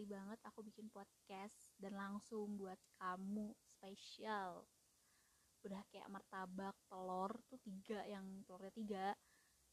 [0.00, 4.64] pertama kali banget aku bikin podcast dan langsung buat kamu spesial.
[5.60, 9.06] Udah kayak martabak telur tuh tiga yang telurnya tiga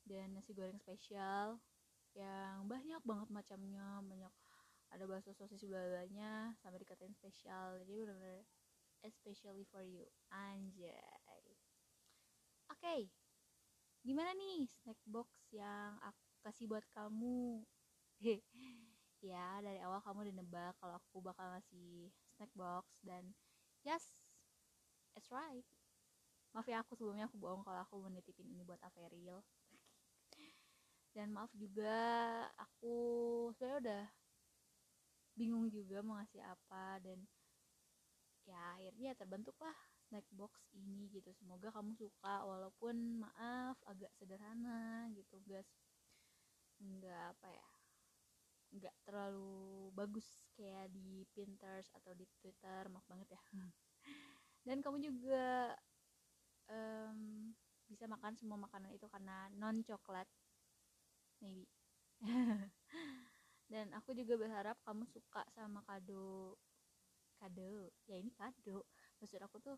[0.03, 1.63] dan nasi goreng spesial
[2.11, 4.33] yang banyak banget macamnya banyak
[4.91, 8.43] ada bakso sosis belalanya sampai dikatain spesial jadi bener-bener
[9.07, 10.03] especially for you.
[10.27, 10.91] Anjay.
[12.67, 13.01] Oke okay.
[14.03, 17.63] gimana nih snack box yang aku kasih buat kamu
[19.21, 23.33] ya dari awal kamu udah nebak kalau aku bakal ngasih snack box dan
[23.81, 24.17] yes
[25.17, 25.65] it's right.
[26.53, 29.41] Maaf ya aku sebelumnya aku bohong kalau aku menitipin ini buat Averil.
[31.17, 31.97] Dan maaf juga
[32.61, 32.93] aku
[33.57, 34.05] sebenarnya udah
[35.33, 37.25] bingung juga mau ngasih apa dan
[38.45, 39.73] ya akhirnya terbentuklah
[40.07, 41.33] snack box ini gitu.
[41.33, 45.65] Semoga kamu suka walaupun maaf agak sederhana gitu guys.
[46.77, 47.76] Nggak apa ya
[48.73, 53.41] nggak terlalu bagus kayak di Pinterest atau di Twitter maaf banget ya.
[54.67, 55.71] Dan kamu juga
[56.67, 57.51] um,
[57.87, 60.27] bisa makan semua makanan itu karena non coklat
[61.39, 61.67] maybe.
[63.71, 66.55] Dan aku juga berharap kamu suka sama kado
[67.37, 67.91] kado?
[68.09, 68.83] Ya ini kado.
[69.21, 69.77] Maksud aku tuh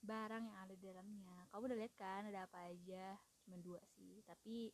[0.00, 1.48] barang yang ada di dalamnya.
[1.50, 3.16] Kamu udah lihat kan ada apa aja?
[3.42, 4.22] Cuma dua sih.
[4.22, 4.70] Tapi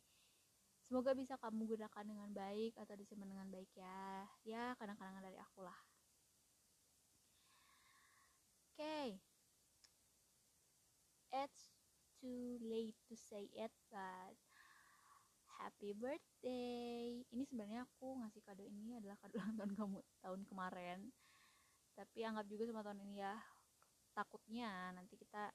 [0.93, 4.29] semoga bisa kamu gunakan dengan baik atau disimpan dengan baik ya.
[4.45, 5.73] Ya kadang-kadang dari aku lah
[8.69, 8.77] oke.
[8.77, 9.17] Okay.
[11.33, 11.73] it's
[12.21, 14.37] too late to say it but
[15.57, 17.25] happy birthday.
[17.25, 20.99] Ini sebenarnya aku ngasih kado ini adalah kado ulang tahun kamu tahun kemarin.
[21.97, 23.33] Tapi anggap juga sama tahun ini ya.
[24.13, 25.49] Takutnya nanti kita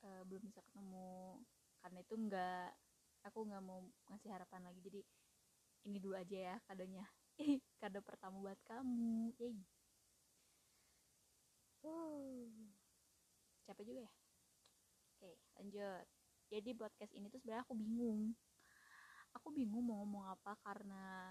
[0.00, 1.44] uh, belum bisa ketemu.
[1.84, 2.72] Karena itu enggak
[3.26, 5.00] aku nggak mau ngasih harapan lagi jadi
[5.86, 7.06] ini dulu aja ya kadonya
[7.80, 9.58] kado pertama buat kamu yay
[11.86, 12.50] uh,
[13.66, 14.12] capek juga ya
[15.22, 16.06] Oke, lanjut.
[16.50, 18.34] Jadi podcast ini tuh sebenarnya aku bingung.
[19.38, 21.30] Aku bingung mau ngomong apa karena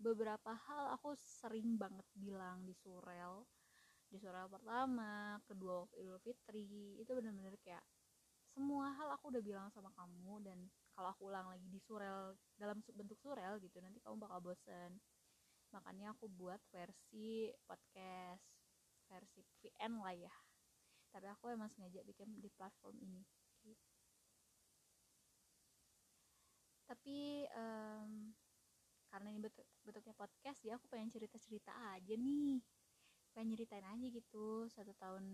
[0.00, 3.44] beberapa hal aku sering banget bilang di surel.
[4.08, 7.84] Di surel pertama, kedua Idul Fitri, itu bener-bener kayak
[8.56, 10.58] semua hal aku udah bilang sama kamu dan
[10.96, 14.96] kalau aku ulang lagi di surel dalam bentuk surel gitu nanti kamu bakal bosen.
[15.76, 18.48] Makanya aku buat versi podcast
[19.12, 20.32] versi VN lah ya.
[21.12, 23.20] Tapi aku emang sengaja bikin di platform ini.
[26.88, 28.32] Tapi um,
[29.12, 32.64] karena ini bentuk, bentuknya podcast ya aku pengen cerita cerita aja nih.
[33.36, 35.24] Pengen nyeritain aja gitu satu tahun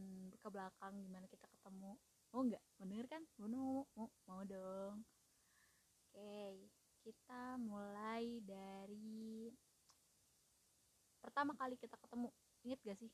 [0.42, 1.94] ke belakang gimana kita ketemu.
[2.34, 2.64] Mau nggak?
[2.82, 3.22] Bener kan?
[3.38, 5.06] Mau mau mau dong
[6.12, 6.68] oke
[7.00, 9.48] kita mulai dari
[11.24, 12.28] pertama kali kita ketemu.
[12.68, 13.10] Inget gak sih?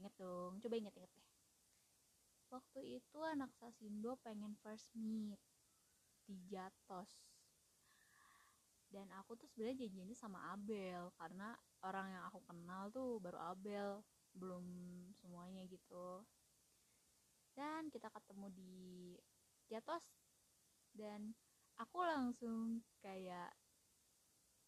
[0.00, 1.26] Inget dong coba inget-inget deh.
[2.48, 5.38] Waktu itu anak Sasindo pengen first meet
[6.24, 7.12] di Jatos.
[8.88, 11.52] Dan aku tuh sebenarnya janjinya sama Abel karena
[11.84, 14.00] orang yang aku kenal tuh baru Abel
[14.32, 14.64] belum
[15.18, 16.22] semuanya gitu.
[17.52, 18.74] Dan kita ketemu di
[19.66, 20.06] Jatos.
[20.94, 21.34] Dan
[21.78, 23.50] aku langsung kayak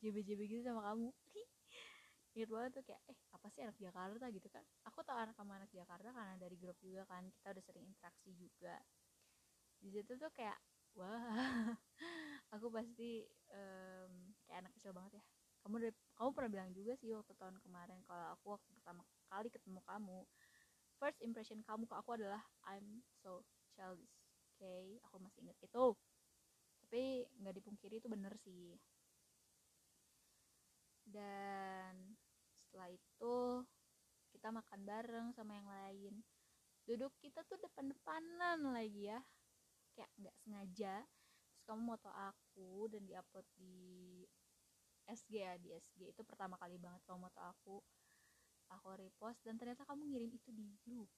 [0.03, 1.09] JB-JB gitu sama kamu.
[2.37, 4.27] Inget banget tuh kayak eh apa sih anak Jakarta?
[4.29, 4.65] gitu kan.
[4.85, 7.25] Aku tau anak sama anak Jakarta karena dari grup juga kan.
[7.33, 8.77] Kita udah sering interaksi juga.
[9.81, 10.59] Di situ tuh kayak
[10.97, 11.73] wah
[12.55, 15.25] aku pasti um, kayak anak kecil banget ya.
[15.65, 19.49] Kamu udah kamu pernah bilang juga sih waktu tahun kemarin kalau aku waktu pertama kali
[19.51, 20.19] ketemu kamu
[20.97, 23.43] first impression kamu ke aku adalah I'm so
[23.77, 24.13] childish.
[24.57, 24.97] Okay?
[25.05, 25.85] aku masih inget itu
[26.87, 28.79] tapi nggak dipungkiri itu bener sih.
[31.03, 32.15] Dan
[32.63, 33.37] setelah itu
[34.31, 36.15] kita makan bareng sama yang lain.
[36.87, 39.19] Duduk kita tuh depan-depanan lagi ya.
[39.99, 40.95] Kayak nggak sengaja.
[41.51, 44.23] Terus kamu moto aku dan diupload di
[45.11, 47.83] SG ya di SG itu pertama kali banget kamu moto aku.
[48.79, 51.11] Aku repost dan ternyata kamu ngirim itu di grup.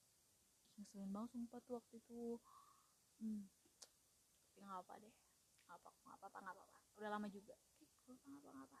[0.81, 2.41] Ngeselin banget sumpah tuh waktu itu.
[3.21, 3.45] Hmm.
[4.49, 5.28] tapi nggak apa deh
[5.69, 7.55] nggak apa nggak apa nggak apa, apa udah lama juga.
[8.09, 8.79] Oke nggak apa nggak apa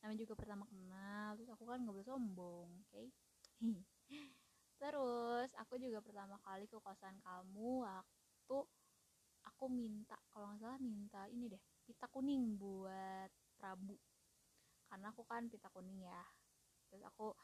[0.00, 2.88] namanya juga pertama kenal terus aku kan nggak boleh sombong oke?
[2.88, 3.06] Okay?
[4.80, 8.58] terus aku juga pertama kali ke kosan kamu waktu
[9.44, 13.28] aku minta kalau nggak salah minta ini deh pita kuning buat
[13.60, 13.92] Prabu.
[14.88, 16.24] Karena aku kan pita kuning ya.
[16.88, 17.36] Terus aku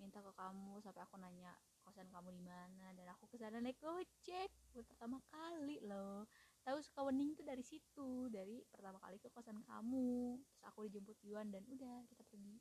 [0.00, 1.52] minta ke kamu sampai aku nanya
[1.84, 2.94] kosan kamu di mana?
[2.96, 6.24] Dan aku ke sana naik gojek buat pertama kali loh
[6.68, 11.48] tahu Sukawening tuh dari situ dari pertama kali ke kosan kamu terus aku dijemput Yuan
[11.48, 12.60] dan udah kita pergi.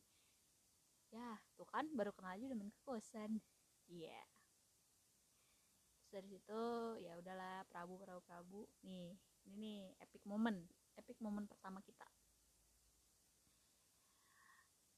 [1.11, 3.43] Ya tuh kan baru kenal aja udah main ke kosan.
[3.91, 4.15] Iya.
[4.15, 4.25] Yeah.
[6.07, 6.63] terus dari situ
[7.03, 8.61] ya udahlah Prabu Prabu Prabu.
[8.87, 9.11] Nih
[9.43, 10.63] ini nih epic moment
[10.95, 12.07] epic moment pertama kita.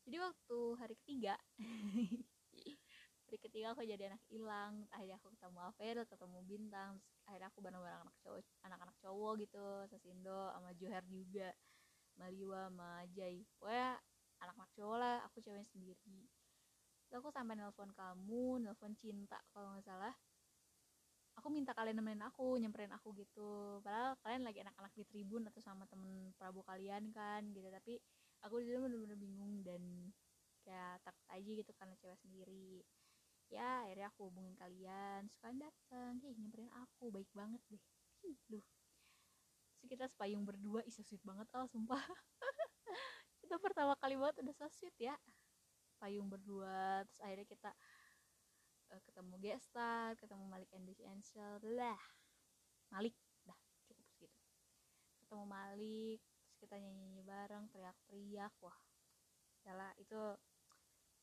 [0.05, 1.33] Jadi waktu hari ketiga
[3.29, 6.97] hari ketiga aku jadi anak hilang akhirnya aku ketemu Avel ketemu Bintang
[7.29, 11.53] akhirnya aku bareng-bareng anak cowok anak-anak cowok gitu Sasindo sama Joher juga
[12.17, 13.45] Maliwa sama Jai.
[13.61, 14.01] Pokoknya
[14.41, 16.25] anak-anak cowok lah aku ceweknya sendiri.
[17.05, 20.17] Terus aku sampai nelpon kamu nelpon cinta kalau nggak salah.
[21.37, 23.77] Aku minta kalian nemenin aku nyamperin aku gitu.
[23.85, 27.69] Padahal kalian lagi anak-anak di tribun atau sama temen prabu kalian kan gitu.
[27.69, 27.93] Tapi
[28.41, 30.09] aku di bener-bener bingung dan
[30.65, 32.81] kayak takut aja gitu karena cewek sendiri
[33.49, 35.25] ya akhirnya aku hubungin kalian.
[35.29, 37.09] Suka datang ih nyamperin aku.
[37.09, 37.83] Baik banget deh.
[38.29, 38.65] Ih duh.
[39.89, 40.85] Kita sepayung berdua.
[40.85, 41.49] Ih so sweet banget.
[41.57, 41.99] Oh sumpah.
[43.43, 45.17] Itu pertama kali banget udah so sweet ya.
[45.97, 47.03] Payung berdua.
[47.09, 47.71] Terus akhirnya kita
[48.93, 51.53] uh, ketemu gestar ketemu Malik and Angel.
[51.73, 52.01] Lah.
[52.93, 53.17] Malik.
[53.43, 53.57] Dah
[53.89, 54.45] cukup segitu.
[55.25, 56.21] Ketemu Malik.
[56.21, 57.65] Terus kita nyanyi nyanyi bareng.
[57.73, 58.53] Teriak-teriak.
[58.61, 58.77] Wah.
[59.65, 60.17] Yalah itu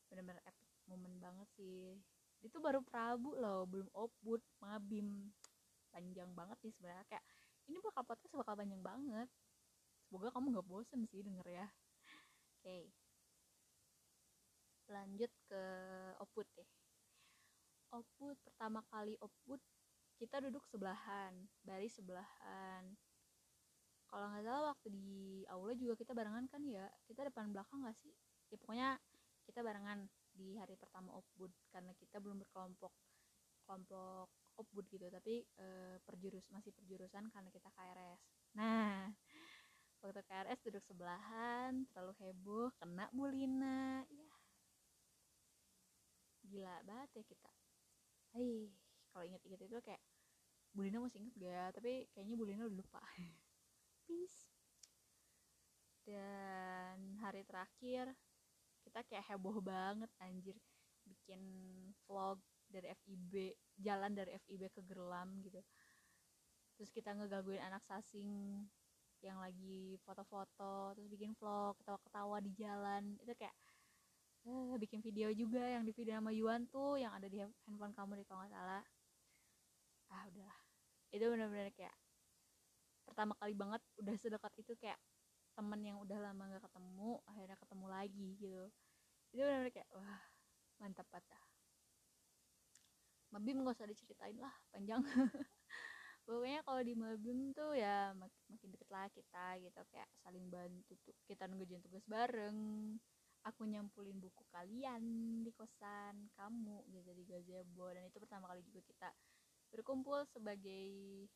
[0.07, 1.99] bener-bener epic momen banget sih
[2.45, 5.33] itu baru Prabu loh belum Opwood Mabim.
[5.89, 7.05] Panjang banget nih sebenarnya.
[7.09, 7.25] Kayak
[7.67, 9.29] ini bakal podcast bakal panjang banget.
[10.07, 11.67] Semoga kamu nggak bosen sih denger ya.
[12.61, 12.63] Oke.
[12.63, 12.85] Okay.
[14.87, 15.63] lanjut ke
[16.23, 16.69] Opwood deh.
[17.91, 19.59] Opwood pertama kali Opwood
[20.15, 22.95] kita duduk sebelahan baris sebelahan.
[24.07, 26.87] Kalau nggak salah waktu di aula juga kita barengan kan ya.
[27.03, 28.15] Kita depan belakang nggak sih?
[28.47, 28.89] Ya pokoknya
[29.43, 30.07] kita barengan
[30.37, 32.93] di hari pertama Opbud karena kita belum berkelompok
[33.65, 34.29] kelompok
[34.61, 35.65] Opbud gitu tapi e,
[36.05, 38.21] perjurus masih perjurusan karena kita KRS
[38.53, 39.09] nah
[40.05, 44.27] waktu KRS duduk sebelahan terlalu heboh kena bulina ya
[46.47, 47.51] gila banget ya kita.
[48.31, 48.71] Hai
[49.11, 50.01] kalau inget-inget itu kayak
[50.71, 53.03] bulina masih inget gak tapi kayaknya bulina udah lupa.
[54.07, 54.47] Peace.
[56.07, 58.15] Dan hari terakhir
[58.87, 60.55] kita kayak heboh banget anjir.
[61.03, 61.41] Bikin
[62.07, 65.59] vlog dari FIB jalan dari FIB ke Gerlam gitu.
[66.79, 68.63] Terus kita ngegangguin anak sasing
[69.25, 73.03] yang lagi foto-foto terus bikin vlog ketawa-ketawa di jalan.
[73.19, 73.55] Itu kayak
[74.47, 78.21] uh, bikin video juga yang di video sama Yuan tuh yang ada di handphone kamu
[78.21, 78.83] di kalau nggak salah.
[80.07, 80.55] Ah udah
[81.11, 81.95] itu bener-bener kayak
[83.07, 84.99] pertama kali banget udah sedekat itu kayak
[85.57, 88.63] temen yang udah lama gak ketemu akhirnya ketemu lagi gitu.
[89.33, 90.21] Itu benar-benar kayak wah
[90.77, 91.41] mantap patah
[93.33, 95.03] Mabim gak usah diceritain lah panjang.
[96.27, 99.81] Pokoknya kalau di Mabim tuh ya mak makin deket lah kita gitu.
[99.91, 102.59] Kayak saling bantu tuh kita ngerjain tugas bareng.
[103.47, 105.03] Aku nyampulin buku kalian
[105.43, 107.87] di kosan kamu gitu di gazebo.
[107.91, 109.09] Dan itu pertama kali juga kita
[109.71, 111.27] berkumpul sebagai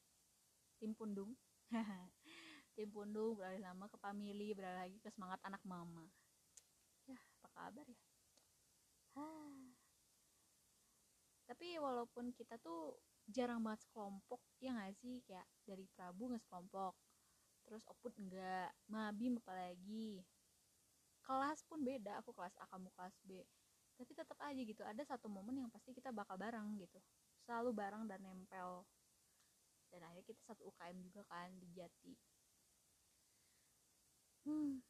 [0.80, 1.36] tim pundung
[2.76, 6.08] tim pundung beralih nama ke family beralih lagi ke semangat anak mama.
[7.06, 8.00] Ya apa kabar ya?
[9.18, 9.56] Hah.
[11.52, 12.96] tapi walaupun kita tuh
[13.28, 15.20] jarang banget sekelompok ya gak sih?
[15.28, 16.96] Kayak dari Prabu nggak sekelompok
[17.62, 20.24] terus Oput enggak Mabim apalagi.
[21.22, 23.44] Kelas pun beda aku kelas A kamu kelas B.
[24.00, 26.98] Tapi tetap aja gitu ada satu momen yang pasti kita bakal bareng gitu.
[27.46, 28.88] Selalu bareng dan nempel.
[29.92, 32.31] Dan akhirnya kita satu UKM juga kan di Jati
[34.46, 34.82] hmm,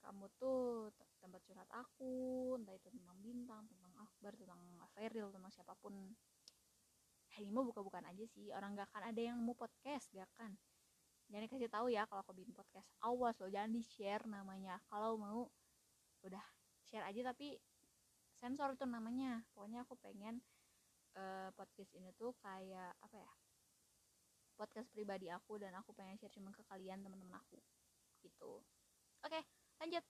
[0.00, 0.90] kamu tuh
[1.20, 2.12] tempat curhat aku
[2.56, 4.60] entah itu tentang bintang tentang akbar tentang
[4.96, 5.94] Feril tentang siapa pun.
[7.40, 10.52] Ini mau buka-bukaan aja sih orang gak akan ada yang mau podcast gak kan
[11.30, 12.90] jangan dikasih tahu ya kalau aku bikin podcast.
[13.06, 14.82] Awas loh jangan di share namanya.
[14.90, 15.46] Kalau mau
[16.26, 16.42] udah
[16.82, 17.54] share aja tapi
[18.34, 19.46] sensor itu namanya.
[19.54, 20.42] Pokoknya aku pengen
[21.14, 23.32] uh, podcast ini tuh kayak apa ya
[24.58, 27.62] podcast pribadi aku dan aku pengen share cuma ke kalian teman-teman aku.
[28.26, 28.60] Gitu
[29.24, 29.40] oke
[29.80, 30.04] lanjut.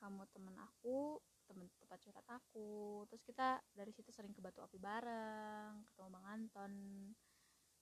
[0.00, 1.20] Kamu temen aku
[1.50, 3.02] temen tempat curhat aku.
[3.10, 6.72] Terus kita dari situ sering ke batu api bareng ketemu bang Anton.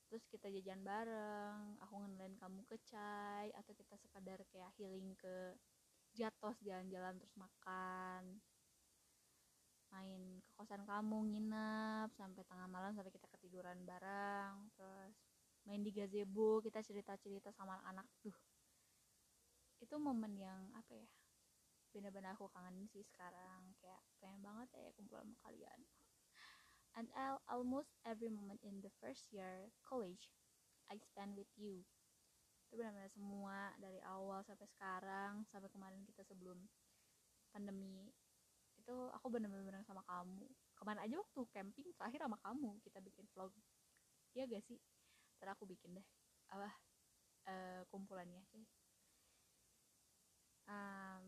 [0.09, 5.53] Terus kita jajan bareng aku ngenalin kamu ke Cai atau kita sekadar kayak healing ke
[6.17, 8.41] Jatos jalan-jalan terus makan.
[9.93, 14.73] Main ke kosan kamu nginep sampai tengah malam sampai kita ketiduran bareng.
[14.73, 15.13] Terus
[15.69, 18.09] main di gazebo kita cerita-cerita sama anak-anak.
[18.25, 18.48] Tuh
[19.79, 21.07] itu momen yang apa ya
[21.95, 23.75] benar-benar aku kangenin sih sekarang.
[23.81, 25.81] Kayak pengen banget ya kumpul sama kalian.
[26.97, 30.35] And I'll almost every moment in the first year college
[30.91, 31.85] I spend with you.
[32.69, 36.59] Itu benar-benar semua dari awal sampai sekarang sampai kemarin kita sebelum
[37.55, 38.11] pandemi.
[38.77, 40.45] Itu aku bener-bener sama kamu.
[40.75, 43.55] Ke mana aja waktu camping terakhir sama kamu kita bikin vlog.
[44.37, 44.79] Iya gak sih?
[45.39, 46.07] Ntar aku bikin deh
[46.49, 46.73] apa
[47.49, 48.41] uh, kumpulannya
[50.69, 51.25] um,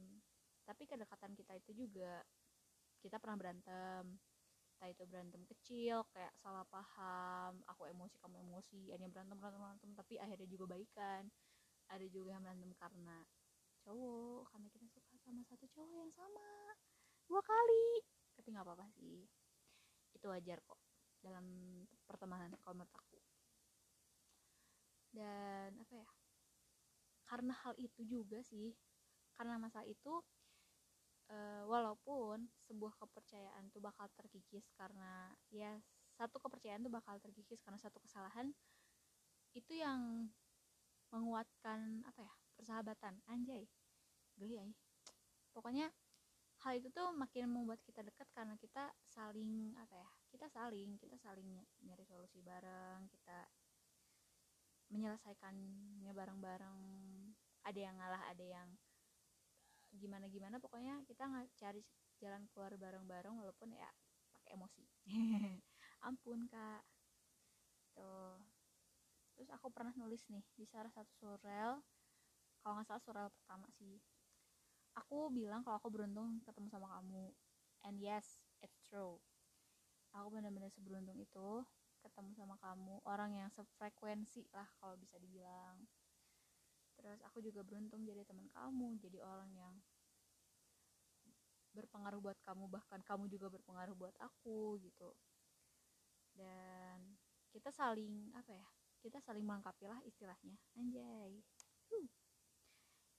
[0.68, 2.22] tapi kedekatan kita itu juga
[3.00, 4.20] kita pernah berantem.
[4.76, 9.90] Entah itu berantem kecil kayak salah paham aku emosi kamu emosi hanya berantem berantem berantem
[9.92, 11.28] tapi akhirnya juga baikan.
[11.90, 13.18] Ada juga yang berantem karena
[13.82, 16.48] cowok karena kita suka sama satu cowok yang sama
[17.28, 18.00] dua kali.
[18.36, 19.26] Tapi nggak apa-apa sih.
[20.16, 20.80] Itu wajar kok
[21.20, 21.44] dalam
[22.08, 23.18] pertemanan kalau menurut aku.
[25.10, 26.08] Dan apa ya?
[27.26, 28.74] Karena hal itu juga sih
[29.40, 30.20] karena masa itu
[31.32, 35.80] uh, walaupun sebuah kepercayaan tuh bakal terkikis karena ya
[36.12, 38.52] satu kepercayaan tuh bakal terkikis karena satu kesalahan
[39.56, 40.28] itu yang
[41.08, 43.16] menguatkan apa ya persahabatan.
[43.32, 43.64] Anjay
[44.36, 44.68] geli ya
[45.56, 45.88] pokoknya
[46.60, 51.16] hal itu tuh makin membuat kita dekat karena kita saling apa ya kita saling kita
[51.16, 51.48] saling
[51.80, 53.48] nyari solusi bareng kita
[54.92, 56.80] menyelesaikannya bareng-bareng.
[57.64, 58.68] Ada yang ngalah ada yang
[59.98, 61.82] gimana gimana pokoknya kita nggak cari
[62.20, 63.90] jalan keluar bareng-bareng walaupun ya
[64.36, 64.84] pakai emosi.
[66.08, 66.82] Ampun kak.
[67.96, 68.38] Tuh.
[69.34, 71.80] Terus aku pernah nulis nih di salah satu surel
[72.60, 73.96] kalau nggak salah surel pertama sih.
[75.00, 77.32] Aku bilang kalau aku beruntung ketemu sama kamu.
[77.88, 79.16] And yes it's true.
[80.12, 81.64] Aku benar-benar seberuntung itu
[82.04, 83.00] ketemu sama kamu.
[83.08, 85.88] Orang yang sefrekuensi lah kalau bisa dibilang
[87.00, 89.74] terus aku juga beruntung jadi teman kamu jadi orang yang
[91.70, 95.10] berpengaruh buat kamu bahkan kamu juga berpengaruh buat aku gitu.
[96.34, 97.16] Dan
[97.50, 98.66] kita saling apa ya
[99.00, 100.58] kita saling melengkapi lah istilahnya.
[100.76, 101.40] Anjay.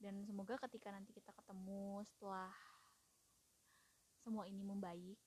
[0.01, 2.49] Dan semoga ketika nanti kita ketemu setelah
[4.17, 5.17] semua ini membaik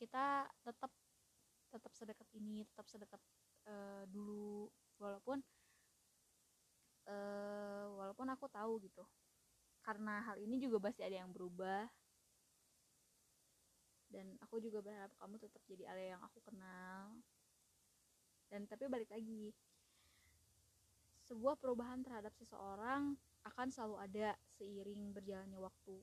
[0.00, 0.92] kita tetap
[1.68, 3.20] tetap sedekat ini tetap sedekat
[3.66, 4.68] uh, dulu.
[5.00, 5.42] Walaupun
[7.08, 9.04] uh, walaupun aku tahu gitu.
[9.84, 11.84] Karena hal ini juga pasti ada yang berubah.
[14.08, 17.18] Dan aku juga berharap kamu tetap jadi Ale yang aku kenal.
[18.48, 19.50] Dan tapi balik lagi
[21.24, 25.98] sebuah perubahan terhadap seseorang akan selalu ada seiring berjalannya waktu.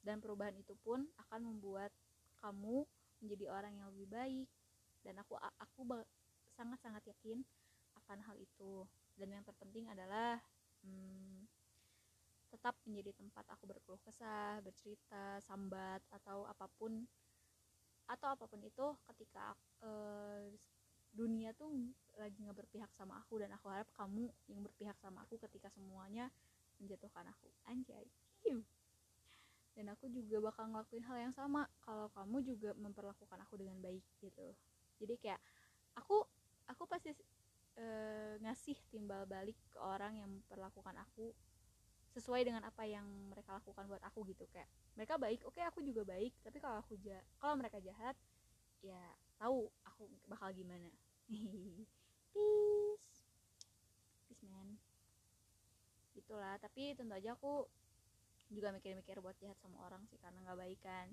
[0.00, 1.92] Dan perubahan itu pun akan membuat
[2.40, 2.88] kamu
[3.20, 4.48] menjadi orang yang lebih baik.
[5.04, 5.80] Dan aku aku
[6.56, 7.44] sangat-sangat yakin
[8.04, 8.88] akan hal itu
[9.20, 10.40] dan yang terpenting adalah
[10.80, 11.44] hmm,
[12.48, 17.04] tetap menjadi tempat aku berkeluh kesah bercerita sambat atau apa pun
[18.08, 20.42] atau apa pun itu ketika uh,
[21.14, 21.70] dunia tuh
[22.18, 26.32] lagi nggak berpihak sama aku dan aku harap kamu yang berpihak sama aku ketika semuanya
[26.82, 27.52] menjatuhkan aku.
[27.70, 28.08] Anjay
[29.80, 34.04] dan aku juga bakal ngelakuin hal yang sama kalau kamu juga memperlakukan aku dengan baik
[34.20, 34.52] gitu.
[35.00, 35.40] Jadi kayak
[35.96, 36.20] aku
[36.68, 37.16] aku pasti
[37.80, 37.86] e,
[38.44, 41.32] ngasih timbal balik ke orang yang memperlakukan aku
[42.12, 44.68] sesuai dengan apa yang mereka lakukan buat aku gitu kayak
[44.98, 48.18] mereka baik oke okay, aku juga baik tapi kalau aku ja kalau mereka jahat
[48.84, 49.00] ya
[49.40, 50.92] tahu aku bakal gimana.
[52.32, 53.16] Peace.
[54.28, 54.76] Peace man.
[56.12, 57.64] Itulah tapi tentu aja aku
[58.50, 61.08] juga mikir-mikir buat jahat sama orang sih karena nggak baik kan.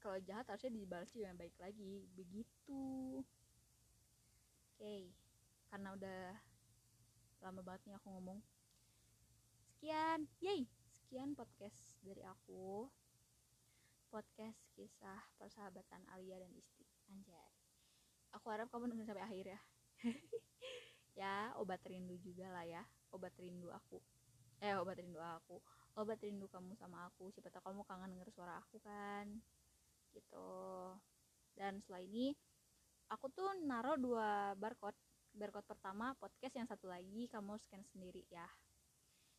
[0.00, 3.20] Kalau jahat harusnya dibalas yang baik lagi begitu.
[4.74, 5.12] Oke.
[5.70, 6.22] Karena udah
[7.46, 8.42] lama banget nih aku ngomong.
[9.70, 10.66] Sekian yay!
[10.98, 12.90] Sekian podcast dari aku.
[14.10, 16.82] Podcast kisah persahabatan Alia dan Isti.
[17.06, 17.54] Anjay.
[18.34, 19.60] Aku harap kamu dengerin sampai akhir ya.
[21.18, 22.86] Ya obat rindu juga lah ya.
[23.10, 23.98] Obat rindu aku.
[24.62, 25.58] Eh obat rindu aku.
[25.98, 27.28] Obat rindu kamu sama aku.
[27.34, 29.26] Siapa tahu kamu kangen denger suara aku kan.
[30.14, 30.50] Gitu.
[31.58, 32.32] Dan setelah ini
[33.10, 34.96] aku tuh naruh dua barcode
[35.34, 38.46] barcode pertama podcast yang satu lagi kamu scan sendiri ya.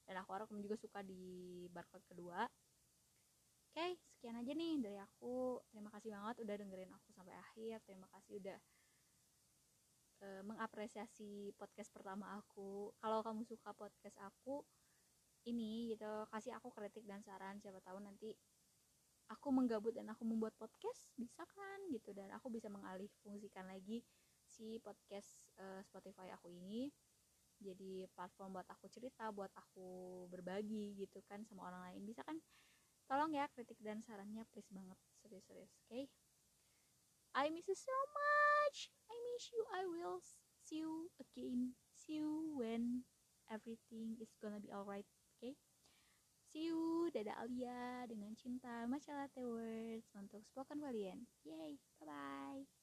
[0.07, 2.47] Dan aku harap kamu juga suka di barcode kedua.
[3.71, 5.63] Oke sekian aja nih dari aku.
[5.71, 7.79] Terima kasih banget udah dengerin aku sampai akhir.
[7.87, 8.59] Terima kasih udah
[10.21, 12.91] uh, mengapresiasi podcast pertama aku.
[12.99, 14.61] Kalau kamu suka podcast aku
[15.47, 17.57] ini gitu kasih aku kritik dan saran.
[17.63, 18.35] Siapa tahu nanti
[19.31, 22.11] aku menggabut dan aku membuat podcast bisa kan gitu.
[22.11, 24.03] Dan aku bisa mengalih fungsikan lagi
[24.51, 26.91] si podcast uh, Spotify aku ini
[27.61, 32.01] jadi platform buat aku cerita buat aku berbagi gitu kan sama orang lain.
[32.09, 32.41] Bisa kan?
[33.05, 34.97] Tolong ya kritik dan sarannya please banget.
[35.21, 35.87] Serius-serius oke?
[35.87, 36.03] Okay?
[37.37, 38.91] I miss you so much.
[39.07, 39.61] I miss you.
[39.71, 40.19] I will
[40.65, 41.77] see you again.
[41.93, 43.07] See you when
[43.47, 45.55] everything is gonna be alright okay
[46.51, 47.07] see you.
[47.15, 48.03] Dadah Alia.
[48.05, 48.83] Dengan cinta.
[48.85, 51.23] Latte words untuk spoken kalian.
[51.47, 51.79] Yay.
[51.97, 52.80] Bye bye